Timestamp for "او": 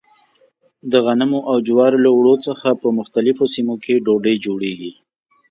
1.49-1.55